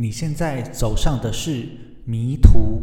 [0.00, 1.66] 你现在走上的是
[2.04, 2.80] 迷途。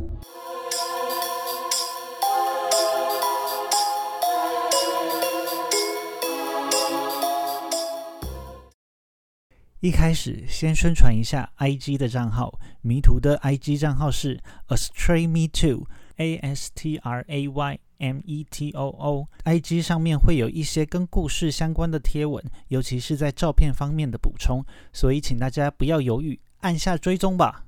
[9.80, 18.46] 一开始先宣传一下 IG 的账号，迷途的 IG 账号是 Astray Me Too，A S T R A Y M E
[18.52, 19.30] T O O。
[19.46, 27.64] IG 上面会有一些跟故事相关的贴文，尤其是在照片方面的补充，所以请大家不要犹豫，按下追踪吧。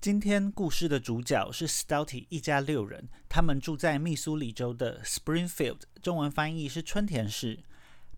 [0.00, 7.62] 今天故事的主角是 Stouty 一家六人，他们住在密苏里州的 Springfield，中文翻译是春田市。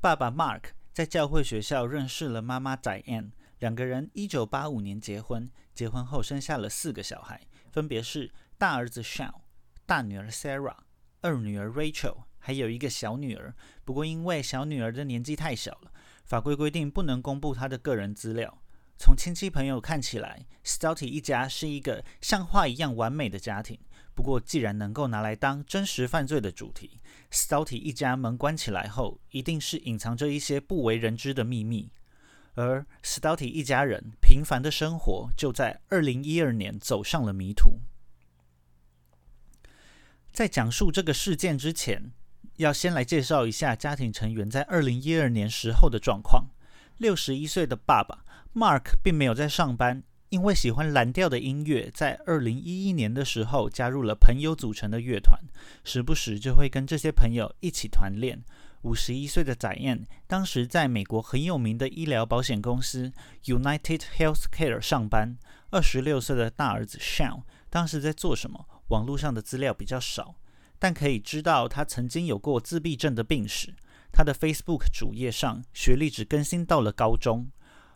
[0.01, 7.41] 爸爸 Mark 在教会学校认识了妈妈 Diane，两个人一九八五年结婚，结婚后生下了四个小孩，
[7.73, 9.35] 分别是大儿子 s h a n、
[9.85, 10.77] 大女儿 Sarah、
[11.23, 13.53] 二女儿 Rachel，还有一个小女儿。
[13.85, 15.91] 不过因为小女儿的年纪太小了，
[16.23, 18.61] 法规规定不能公布她的个人资料。
[18.97, 23.79] 从亲戚朋友看起来，Stouty 一家是一个像画一样完美的家庭。
[24.15, 27.01] 不过，既然能够拿来当真实犯罪的主题
[27.33, 31.91] ，Stouty 一家门关起来后，一定是隐藏着一些不为人知的秘密。
[32.55, 37.81] 而 Stouty 一家人平凡的生活，就在2012年走上了迷途。
[40.33, 42.13] 在讲述这个事件之前，
[42.57, 46.47] 要先来介绍一下家庭成员在2012年时候的状况。
[47.01, 48.25] 61岁的爸爸。
[48.55, 55.41] Mark 并没有在上班，因为喜欢蓝调的音乐，在二零一一年的时候加入了朋友组成的乐团，
[55.83, 58.45] 时不时就会跟这些朋友一起团练。
[58.83, 63.13] 五十一岁的宰燕当时在美国很有名的医疗保险公司
[63.47, 65.37] United Healthcare 上班。
[65.71, 68.65] 二十六岁的大儿子 Sean 当时在做什么？
[68.89, 70.37] 网络上的资料比较少，
[70.79, 73.75] 但可以知道他曾经有过自闭症的病史。
[74.13, 77.51] 他的 Facebook 主页上学历只更新到了高中。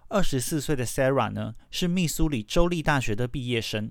[0.08, 3.90] 二十四岁的 Sarah 呢，是密苏里州立大学的毕业生，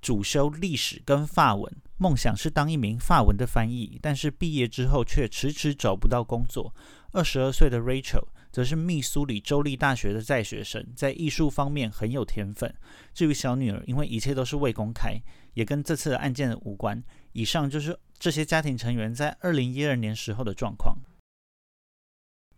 [0.00, 6.72] 主修历史跟法文，梦想是当一名法文的翻译，但是毕业之后却迟迟找不到工作。
[7.12, 12.72] 二十二岁的 Rachel 则是密苏里州立大学的在学生，在艺术方面很有天分。
[13.12, 15.20] 至于小女儿，因为一切都是未公开，
[15.54, 17.02] 也跟这次的案件无关。
[17.32, 20.96] 以上就是这些家庭成员在二零一二年时候的状况。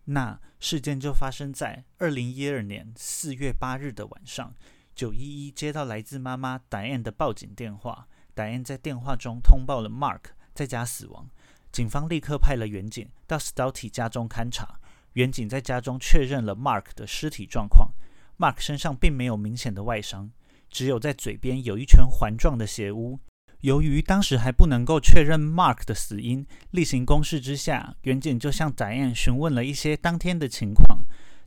[0.05, 4.53] 那事件就发生在二零一二年四月八日的晚上，
[4.93, 10.19] 九一一接到来自妈妈 Diane 的报警电话，Diane 在电话中通报了 Mark
[10.53, 11.29] 在家死亡，
[11.71, 14.79] 警方立刻派了远警到 Stouty 家中勘查，
[15.13, 17.93] 远警在家中确认了 Mark 的尸体状况
[18.37, 20.29] ，Mark 身上并没有明显的外伤，
[20.69, 23.17] 只有在嘴边有一圈环状的血污。
[23.61, 30.99] 由于当时还不能够确认 Mark 的死因，例行公事之下，远景就向宰演询问了一些当天的情况。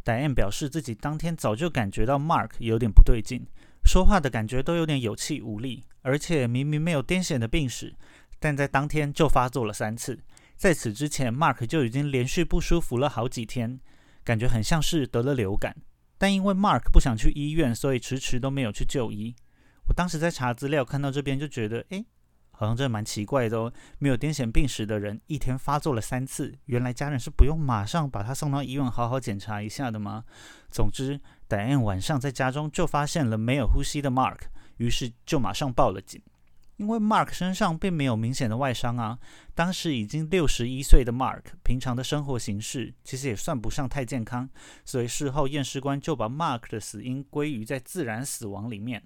[0.05, 3.47] 宰演表示自己当天早就感觉到 Mark 有点不对劲，
[3.85, 7.95] 说话的感觉都有点有气无力，而且明明没有癫痫的病史，
[8.39, 10.19] 但在当天就发作了三次。
[10.57, 13.81] 在此之前，Mark 就已经连续不舒服了好几天，
[14.23, 15.75] 感觉很像是得了流感。
[16.19, 19.35] 但因为 Mark 不想去医院，所以迟迟都没有去就医。
[19.89, 22.05] 我当时在查资料，看到这边就觉得，哎，
[22.51, 23.73] 好像真的蛮奇怪的哦。
[23.99, 30.25] 没有癫痫病史的人，一天发作了三次，原来家人是不用马上把他送到医院好好检查一下的吗？
[30.71, 34.39] 总之，戴安晚上在家中就发现了没有呼吸的 Mark，
[34.79, 36.23] 于是就马上报了警。
[36.79, 39.19] 因为 Mark 身上并没有明显的外伤啊，
[39.55, 44.49] 当时已经六十一岁的 Mark，平常的生活形式其实也算不上太健康，
[44.85, 49.05] 所以事后验尸官就把 Mark 的死因归于在自然死亡里面。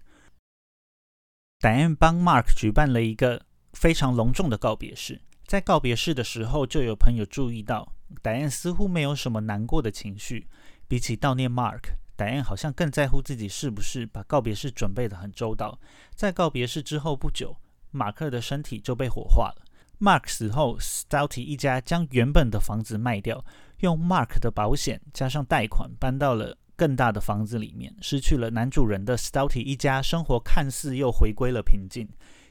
[1.67, 10.47] 戴安帮 Mark 举办了一个非常隆重的告别式，在告别式的时候，就有朋友注意到戴安似乎没有什么难过的情绪。
[10.87, 11.81] 比起悼念 Mark，
[12.15, 15.77] 戴安好像更在乎自己是不是把告别式准备得很周到。
[16.15, 17.57] 在告别式之后不久，
[17.91, 19.65] 马克的身体就被火化了。
[19.99, 23.45] Mark 死后，Stouty 一家将原本的房子卖掉，
[23.81, 26.57] 用 Mark 的保险加上贷款搬到了。
[26.77, 32.07] 更大的房子里面，失去了男主人的 Stouty 一家生活看似又回归了平静，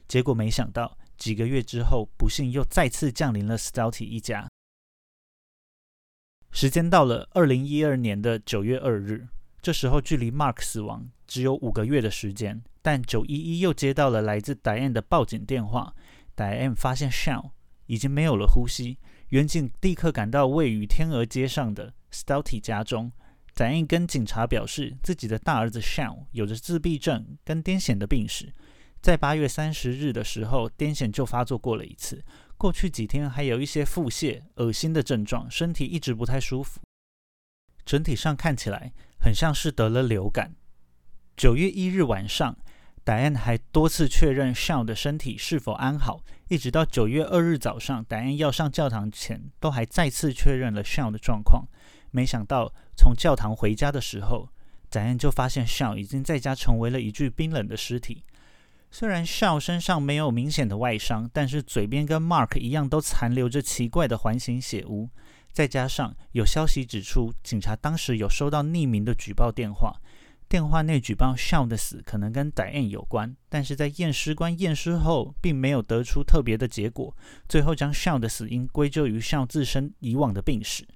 [0.08, 4.50] 结果没想到几个月之后，不幸又再次降临了 Stouty 一家。
[6.52, 9.28] 时间到了二零一二年的九月二日，
[9.62, 15.94] 这时候距离 Mark 死亡只有五个月的时间，但九一一又接到了来自 Diane 的报警电话
[16.36, 17.52] ，Diane 发现 Shell
[17.86, 18.98] 已经没有了呼吸，
[19.30, 23.12] 远警立刻赶到位于天鹅街上的 Stouty 家中。
[23.56, 28.54] 展映跟警察表示，自己的大儿子 Sean 有着自闭症跟癫痫的病史，
[29.02, 32.22] 在八月三十日的时候，癫痫就发作过了一次。
[32.57, 36.81] 过去几天还有一些腹泻、恶心的症状，身体一直不太舒服。
[37.86, 40.56] 整体上看起来很像是得了流感。
[41.38, 42.58] 九月一日晚上
[43.06, 51.68] 戴恩还多次确认 Shaw 的身体是否安好，一直到九月二日早上戴恩要上教堂前，都还再次确认了 Shaw 的状况。
[52.16, 54.48] 没想到从教堂回家的时候
[54.90, 58.24] ，Diane 就发现 Shaw 已经在家成为了一具冰冷的尸体。
[58.90, 65.10] 虽然 Shaw 身上没有明显的外伤，但是嘴边跟 Mark 一样都残留着奇怪的环形血污。
[65.52, 70.00] 再加上有消息指出，警察当时有收到匿名的举报电话，
[70.48, 77.14] 电话内举报 Shaw 的死可能跟 Diane 有关，但是在验尸官验尸后，并没有得出特别的结果，
[77.50, 80.88] 最后将 Shaw 的死因归咎于 Shaw 自身以往的病史。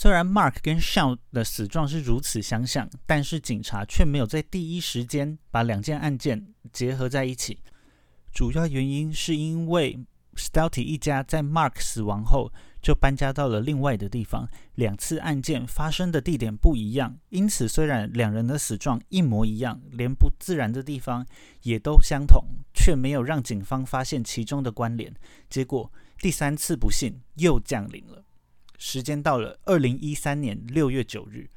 [0.00, 7.58] 虽然 Mark 跟 Shaw 的死状是如此相像，但是警察却没有在第一时间把两件案件结合在一起，
[8.32, 9.98] 主要原因是因为
[10.36, 12.52] Stouty 一家在 Mark 死亡后。
[12.80, 21.26] 就搬家到了另外的地方，两次案件发生的地点不一样，因此虽然两人的死状一模一样，连不自然的地方
[21.62, 22.40] 也都相同，
[22.72, 25.12] 却没有让警方发现其中的关联。
[25.50, 28.24] 结果第三次不幸又降临了。
[28.78, 31.50] 时间到了二零一三年六月九日，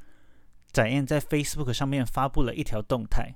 [0.73, 3.35] 展燕在 Facebook 上面发布了一条动态。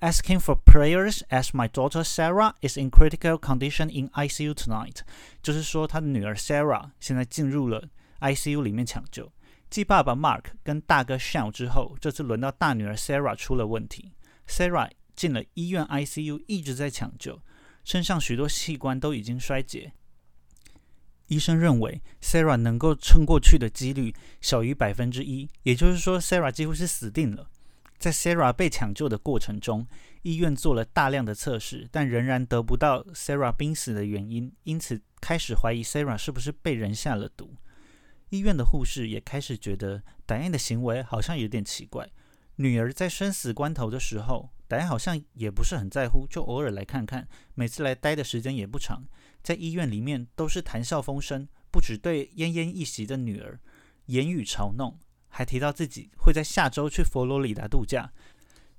[0.00, 4.98] asking for prayers as my daughter Sarah is in critical condition in ICU tonight，
[5.42, 7.88] 就是说他的女儿 Sarah 现在进入了
[8.20, 9.32] ICU 里面抢救。
[9.70, 14.12] 继爸爸 Mark 跟大哥 Sean 之后，这次轮到大女儿 Sarah 出了问题。
[14.46, 17.40] Sarah 进了医院 ICU，一直在抢救，
[17.82, 19.94] 身上许多器官都已经衰竭。
[21.28, 27.48] 医生认为 Sarah 能够撑过去的几率小于百分之一，也就是说 Sarah 几乎是死定了。
[27.98, 29.86] 在 Sarah 被抢救的过程中，
[30.22, 37.54] 医院做了大量的测试，但仍然得不到 Sarah 濒死的原因，因此开始怀疑 Sarah 是不是被人下了毒。
[38.28, 42.10] 医院的护士也开始觉得 Diane 的行为好像有点奇怪。
[42.56, 49.04] 女儿在生死关头的时候，Diane 好像也不是很在乎，就偶尔来看看，每次来待的时间也不长，
[49.42, 53.60] 在医院里面都是谈笑风生，不止对奄奄一息的女儿
[54.06, 54.98] 言语嘲弄。
[55.28, 58.10] 还提到自己会在下周去佛罗里达度假，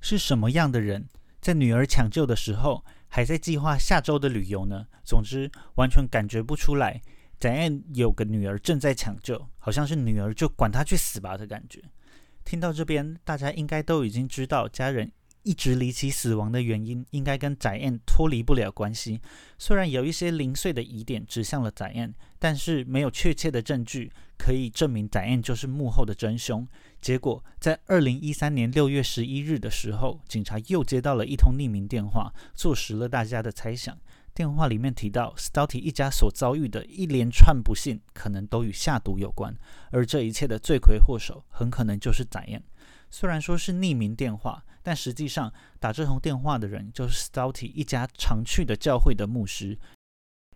[0.02, 1.08] 是什么样的人
[1.40, 4.88] 在女儿抢救的时候还在计划下周的旅游呢？
[5.04, 7.00] 总之，完全感觉不出来，
[7.40, 11.80] 展燕有个女儿正在抢救，好像是女儿就管她去死吧的感觉。
[12.44, 15.12] 听到这边，大家应该都已经知道家人。
[15.48, 19.22] 一直离奇死亡的原因，应该跟宰燕脱离不了关系。
[19.58, 26.68] 虽然有一些零碎的疑点指向了宰燕，但是没有确切的证据可以证明宰燕就是幕后的真凶。
[27.00, 33.98] 结果在二零一三年六月十一日的时候，警察又接到了一通匿名电话，坐实了大家的猜想。
[34.34, 39.56] 电话里面提到，Stouty 一家所遭遇的一连串不幸，可能都与下毒有关，
[39.92, 42.62] 而这一切的罪魁祸首，很可能就是宰燕。
[43.10, 49.78] 虽然说是匿名电话，但实际上打这通电话的人就是 Stouty 一家常去的教会的牧师。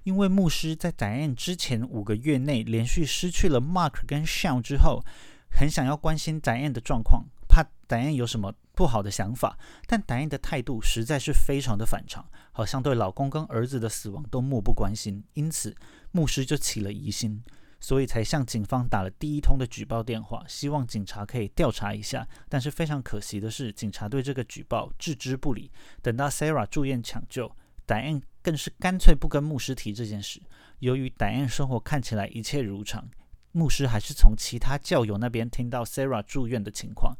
[0.03, 5.03] 因为牧师在 Diane 之前五个月内连续失去了 Mark 跟 Sean 之后，
[5.51, 9.59] 很想要关心 Diane 的状况，怕 Diane 有什么不好的想法。
[9.85, 15.23] 但 Diane 的态度实在是非常的反常，好像对老公跟儿子的死亡都漠不关心。
[15.33, 15.75] 因此，
[16.11, 17.43] 牧师就起了疑心。
[17.81, 22.25] 所以才向警方打了第一通的举报电话，希望警察可以调查一下。
[22.47, 25.71] 但是非常可惜的是，警察对这个举报置之不理。
[26.01, 27.51] 等到 Sarah 住院抢救
[27.87, 30.39] ，Diane 更是干脆不跟牧师提这件事。
[30.77, 33.09] 由于 Diane 生活看起来一切如常，
[33.51, 37.17] 牧师还是从其他教友那边听到 Sarah 住院的情况，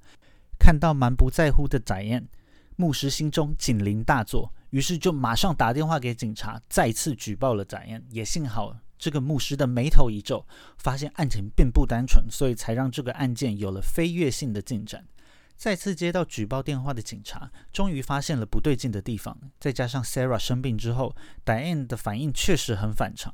[0.59, 2.27] 看到蛮不在乎的 Diane，
[2.75, 8.03] 牧师心中警铃大作，于是就马上打电话给警察，再次举报了 dian。
[8.11, 8.77] 也幸好。
[9.01, 10.45] 这个牧师的眉头一皱，
[10.77, 15.07] 发现案情并不单纯，所以才让这个案件有了飞跃性的进展。
[15.57, 19.35] 再次接到举报电话的警察，终于发现了不对劲的地方。
[19.59, 23.33] 再加上 Sarah 生病之后，Diane 的反应确实很反常。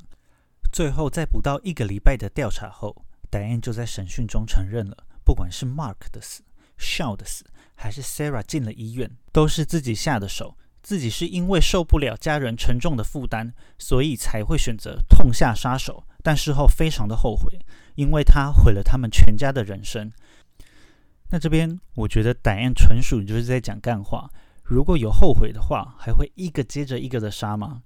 [0.71, 6.43] 最后，在不到一个礼拜的调查后，Diane 就在审讯中承认了，不管是 Mark 的死、
[6.79, 7.43] Shaw 的死，
[7.75, 10.57] 还是 Sarah 进了医院，都是自己下的手。
[10.87, 16.07] 自己是因为受不了家人沉重的负担，所以才会选择痛下杀手。
[16.23, 17.59] 但事后非常的后悔，
[17.95, 20.09] 因为他毁了他们全家的人生。
[21.29, 24.29] 那这边我觉得歹案纯属就是在讲干话。
[24.63, 27.81] 如果有后悔的话，还会一个接着一个的杀吗？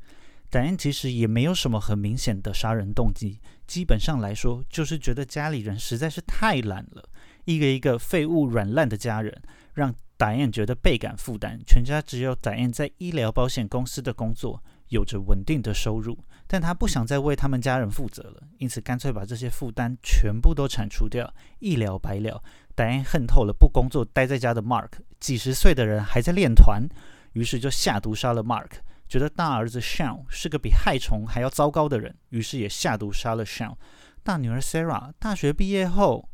[0.52, 7.10] 歹案其实也没有什么很明显的杀人动机，基本上来说就是觉得家里人实在是太懒了，
[7.46, 9.42] 一个一个废物软烂的家人
[9.74, 9.92] 让。
[10.22, 22.40] 达燕觉得倍感负担，全家只有达燕在医疗保险公司的工作，有着稳定的收入，但他不想再为他们家人负责了，因此干脆把这些负担全部都铲除掉，一了百了。
[22.76, 26.88] 戴安恨透了不工作待在家的 Mark，几十岁的人还在练团，
[27.34, 28.70] 于是就下毒杀了 Mark。
[29.10, 33.74] 觉得大儿子 Sean 是个比害虫还要糟糕的人，于是也下毒杀了 Sean。
[34.22, 36.30] 大女儿 Sarah 大学毕业后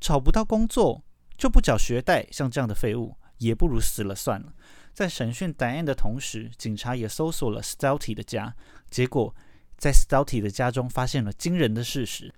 [0.00, 1.04] 找不到工作，
[1.38, 4.54] 就不缴学贷，像这样的废物，也不如死了算了。
[4.94, 8.54] 在审讯戴恩的同时，警察也搜索了 Stouty 的家，
[8.88, 9.34] 结果
[9.76, 12.32] 在 Stouty 的家中发现了惊人的事实。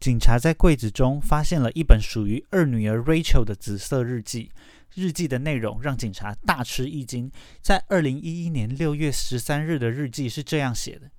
[0.00, 4.52] 警察在柜子中发现了一本属于二女儿 Rachel 的紫色日记。
[4.94, 7.30] 日记的内容让警察大吃一惊。
[7.60, 11.10] 在二零一一年六月十三日的日记是这样写的：“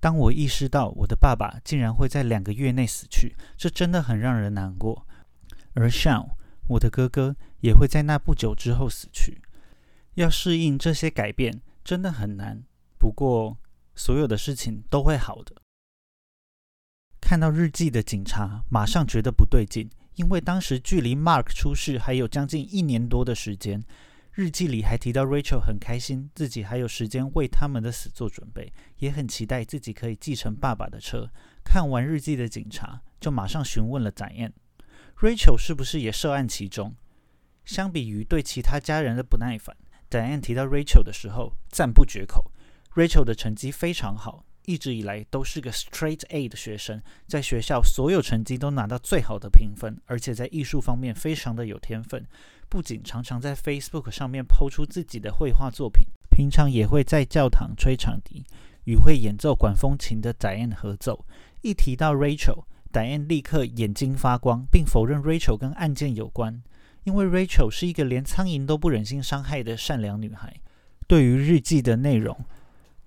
[0.00, 5.06] 当我意识到我的爸爸竟然会在两个月内死去，这真的很让人难过。
[5.74, 6.28] 而 Sean，
[6.70, 9.40] 我的哥哥，也会在那不久之后死去。
[10.14, 12.62] 要适应这些改变真的很难。
[12.98, 13.58] 不过，
[13.94, 15.54] 所有的事情都会好的。”
[17.20, 19.90] 看到日记的警察马上觉得不对劲。
[20.16, 23.82] 因为当时距离 Mark 出事还有将近一年多的时间，
[24.32, 31.30] 日记里还提到 Rachel 很开心自己还有时间为他们的死做准备，也很期待自己可以继承爸爸的车。
[31.64, 34.52] 看完日记的警察就马上询问了展燕
[35.20, 36.94] Rachel 是不是也涉案其中？
[37.66, 39.76] 相比于对其他家人的不耐烦
[40.08, 42.50] ，Diane 提到 Rachel 的时候赞不绝口。
[42.94, 44.46] Rachel 的成绩非常好。
[44.64, 52.26] 一直以来都是个 straight A 的学生，在学校所有成绩都拿到最好的评分，而且在艺术方面非常的有天分。
[52.70, 58.46] 不仅常常在 Facebook 上面抛出自己的绘画作品，平常也会在教堂吹长笛，
[58.84, 61.26] 与会演奏管风琴的 Diane 合奏。
[61.62, 66.62] 一提到 Rachel Rachel，Diane 立刻眼睛发光，并否认 Rachel 跟案件有关，
[67.04, 70.54] 因为 Rachel 是一个连苍蝇都不忍心伤害的善良女孩。
[71.06, 72.36] 对于日记的内容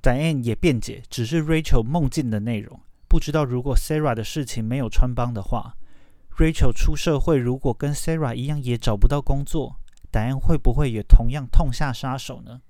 [0.01, 2.79] 戴恩也辩解，只是 Rachel 梦境的内容。
[3.07, 5.75] 不知道如果 Sarah 的事情没有穿帮的话
[6.37, 9.79] ，Rachel 出社会如果跟 Sarah 一样也找不到工作
[10.11, 12.61] ，Diane 会不会也同样痛下杀手呢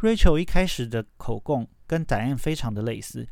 [0.00, 3.26] ？Rachel 一开始的口供跟 Diane 非常的类似，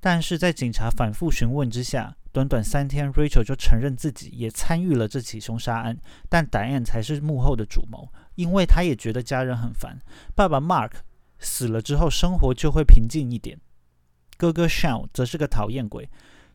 [0.00, 9.98] 但是在警察反复询问之下，短短三天，Rachel 就承认自己也参与了这起凶杀案，但 Diane 才是幕后的主谋，因为他也觉得家人很烦，
[10.34, 10.92] 爸爸 Mark。
[11.42, 13.58] 死了之后，生活就会平静一点。
[14.36, 16.06] 哥哥 Sean 则是个讨厌鬼，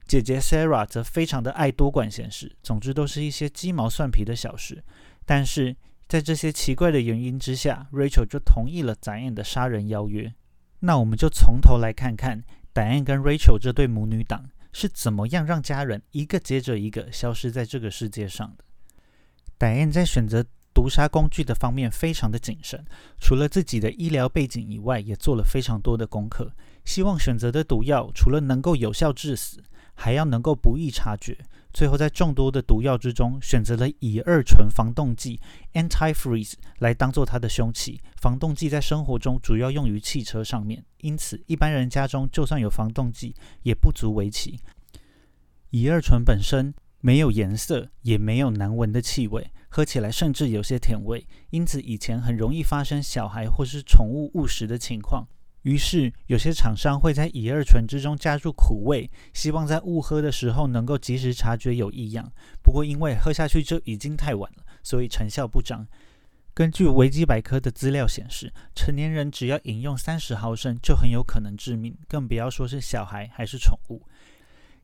[0.05, 2.55] 姐姐 Sarah 则非常的爱多管闲事。
[2.61, 4.83] 总之，都是一些鸡毛蒜皮的小事。
[5.25, 5.75] 但是
[6.07, 10.31] 在这些奇怪的原因之下，Rachel 就同意了 Diane 的杀人邀约。
[10.81, 18.65] 那我们就从头来看看 Diane 跟 Rachel 这对母女档是怎么样让家人一个接着一个消失在这个世界上的。
[19.57, 20.45] 戴燕在选择。
[20.75, 22.83] 毒杀工具的方面非常的谨慎，
[23.17, 26.51] 除了自己的医疗背景以外，也做了非常多的功课，
[26.83, 29.63] 希望选择的毒药除了能够有效致死，
[29.95, 31.37] 还要能够不易察觉。
[31.73, 35.39] 最后在众多的毒药之中，选择了乙二醇防冻剂
[35.73, 37.99] （antifreeze） 来当做它的凶器。
[38.21, 44.59] 防冻剂在生活中主要用于汽车上面，因此一般人家中就算有防冻剂，也不足为奇。
[45.71, 49.51] 乙二醇本身没有颜色，也没有难闻的气味。
[49.67, 55.27] 喝起来甚至有些甜味，因此以前很容易发生小孩或是宠物误食的情况。
[55.65, 62.31] 于是有些厂商会在乙二醇之中加入苦味，希望在误喝的时候能够及时察觉有异样。
[62.61, 65.87] 不过因为喝下去就已经太晚了，所以成效不彰。
[66.53, 74.03] 根据维基百科的资料显示，成年人只要饮用三十毫升就很有可能致命，更不要说是小孩还是宠物。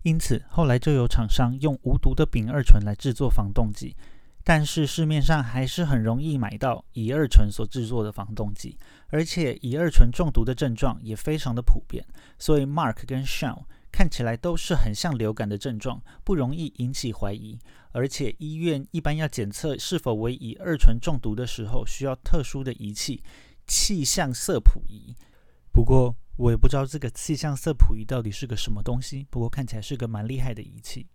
[0.01, 3.95] 因此后来就有厂商用无毒的丙二醇来制作防冻剂。
[4.43, 8.77] 但是市面上还是很容易买到乙二醇所制作的防冻剂，
[9.09, 12.05] 而且乙二醇中毒的症状也非常的普遍，
[12.39, 17.59] 所以 Mark 跟 Sean 看起来都是很像流感的症状，不容易引起怀疑。
[17.91, 23.21] 而且医院一般要检测是否为乙二醇中毒的时候，需要特殊的仪器——
[23.67, 25.13] 气象色谱仪。
[25.73, 31.05] 不过我也不知道这个气象色谱仪到底是个什么东西，不过看起来是个蛮厉害的仪器。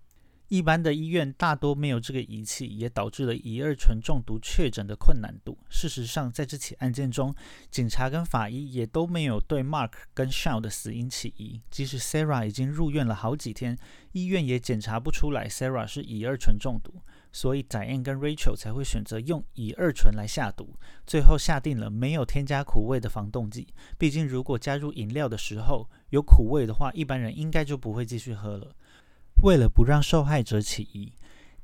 [0.48, 5.58] 一般的医院大多没有这个仪器，也导致了乙二醇中毒确诊的困难度。
[5.68, 7.34] 事实上，在这起案件中，
[7.70, 11.60] 警察跟法医也都没有对 Mark 跟 Sean 的死因起疑。
[11.70, 13.76] 即使 Sarah 已经入院了好几天，
[14.12, 16.94] 医院也检查不出来 Sarah 是乙二醇中毒，
[17.32, 20.78] 所以 Diane 跟 Rachel 才会选择用乙二醇来下毒。
[21.06, 23.66] 最后下定了没有添加苦味的防冻剂。
[23.98, 28.74] 毕竟，如果加入饮料的时候有苦味的话，一般人应该就不会继续喝了。
[29.42, 31.12] 为了不让受害者起疑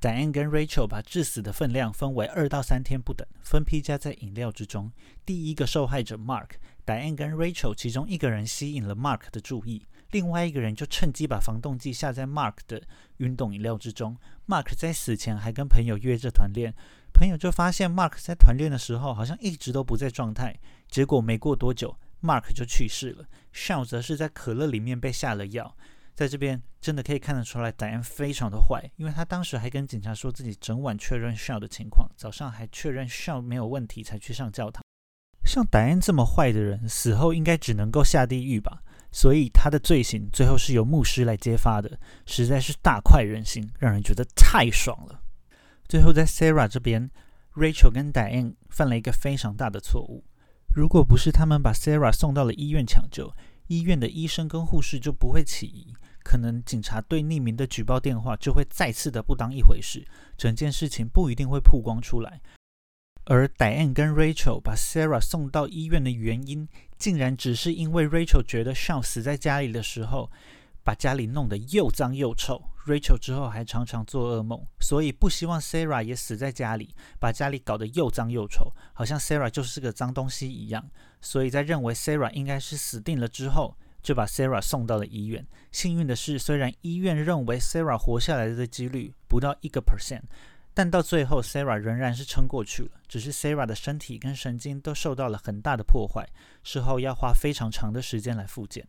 [0.00, 4.90] Diane 跟 Rachel 把致死的分量分为二到三天不等，分批加在饮料之中。
[5.24, 12.82] 第一个受害者 Mark，Diane 跟 Rachel 其中一个人吸引了 Mark 的注意，另外一个人就趁机把防冻剂下在 Mark 的
[13.18, 14.16] 运动饮料之中。
[14.48, 16.74] Mark 在死前还跟朋友约着团练，
[17.14, 23.24] 朋友就发现 Mark 在团练的时候好像一直都不在状态，结果没过多久，Mark 就去世了。
[23.54, 25.76] Shaw 则是在可乐里面被下了药。
[26.14, 34.82] 在这边真的可以看得出来，戴安非常的坏，因为他当时还跟警察说自己整晚确认 Shaw 的情况，早上还确认 Shaw 没有问题才去上教堂。
[35.44, 38.82] 像戴安这么坏的人，死后应该只能够下地狱吧？
[39.10, 45.20] 所以他的罪行最后是由牧师来揭发的，实在是大快人心，让人觉得太爽了。
[45.88, 47.10] 最后在 Sarah 这边
[47.54, 50.24] ，Rachel 跟戴安犯了一个非常大的错误，
[50.74, 53.34] 如果不是他们把 Sarah 送到了医院抢救。
[53.72, 62.40] 医院的医生跟护士就不会起疑，可能警察对匿名的举报电话就会再次的不当一回事，整件事情不一定会曝光出来。
[63.24, 70.30] 而戴恩跟 Rachel 把 Sarah 送到医院的原因，竟然只是因为 Rachel 觉得 Shao 死在家里的时候。
[70.84, 80.88] 把家里弄得又脏又臭，Rachel 之后还常常做噩梦，所以不希望 Sarah 也死在家里，把家里搞得又脏又臭，好像 Sarah 就是个脏东西一样。
[81.20, 85.46] 所以在认为 Sarah 应该是死定了之后，就把 Sarah 送到了医院。
[85.70, 90.22] 幸运的是，虽然医院认为 Sarah 活下来的几率不到一个 percent，
[90.74, 92.90] 但到最后 Sarah 仍然是撑过去了。
[93.06, 96.28] 只是 Sarah 的身体跟神经都受到了很大的破坏，
[96.64, 98.86] 事后要花非常长的时间来复健。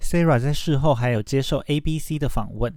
[0.00, 2.76] Sarah 在事后还有接受 ABC 的访问。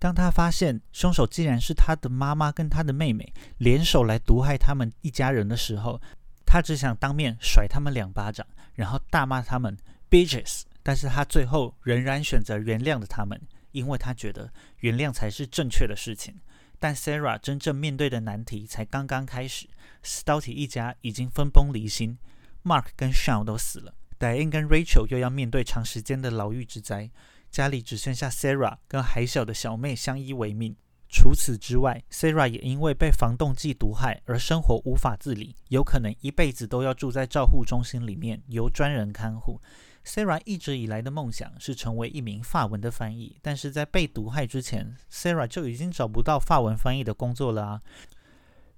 [0.00, 6.00] 当他发现凶手竟然是他的妈妈跟他的妹妹联手来毒害他们一家人的时候，
[6.46, 9.76] 他只想当面甩他们两巴掌，然后大骂他们
[10.10, 10.62] bitches。
[10.82, 13.38] 但是他最后仍然选择原谅了他们，
[13.72, 16.34] 因为他觉得原谅才是正确的事情。
[16.78, 19.68] 但 Sarah 真正面对的难题才刚刚开始。
[20.02, 22.16] Stouty 一家已经分崩离析
[22.64, 23.92] ，Mark 跟 Shawn 都死了。
[24.18, 27.10] Diane 跟 Rachel 又要面对长时间的牢狱之灾，
[27.50, 30.76] 家里只剩下 Sarah 跟还小的小妹相依为命。
[31.12, 39.60] 除此之外，Sarah 也因为被防冻剂毒害而生活无法自理，有可能一辈子都要住在照护中心里面，由专人看护。
[40.04, 47.82] Sarah 一直以来的梦想是成为一名法文的翻译，但是在被毒害之前，Sarah 就已经找不到法文翻译的工作了啊！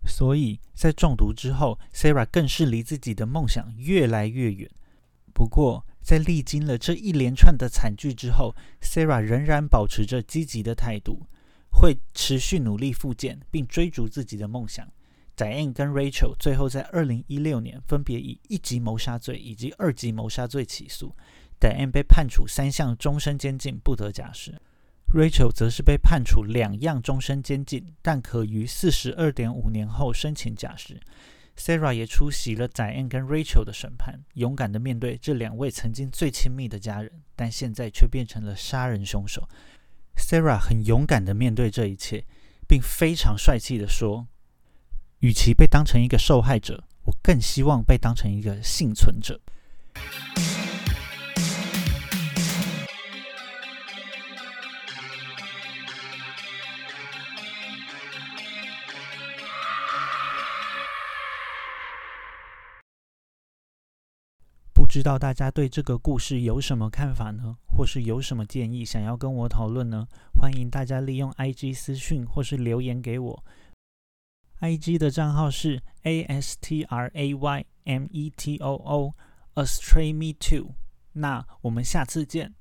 [0.06, 4.68] 所以在中毒之后，Sarah 更是离自己的梦想越来越远。
[5.32, 11.26] 不过，在历经了这一连串的惨剧之后，Sarah 仍然保持着积极的态度，
[11.70, 14.86] 会持续努力复健，并追逐自己的梦想。
[15.34, 21.16] Diane 跟 Rachel 最后在二零一六年分别以一级谋杀罪以及二级谋杀罪起诉
[21.58, 24.60] ，Diane 被判处三项终身监禁，不得假释
[25.14, 31.00] ；Rachel 则是被判处两样终身监禁，但可于四十二点五年后申请假释。
[31.56, 39.48] Sarah 也出席了 Diane 跟 Rachel 的审判，勇敢的面对这两位曾经最亲密的家人，但现在却变成了杀人凶手。
[40.16, 42.24] Sarah 很勇敢的面对这一切，
[42.66, 44.26] 并非常帅气的说
[45.20, 49.40] ：“与其被当成一个受害者，我更希望被当成一个幸存者。”
[65.02, 67.56] 知道大家对这个故事有什么看法呢？
[67.66, 70.06] 或是有什么建议想要跟我讨论呢？
[70.40, 73.44] 欢迎大家利用 IG 私讯或是留言给我。
[74.60, 80.76] IG 的账号是 A S T R A Y M E T O O，Astray Me Too。
[81.14, 82.54] 那我们下次见。